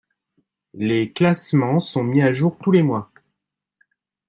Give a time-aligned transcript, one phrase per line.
[0.73, 3.11] Les classements sont mis à jour tous les mois.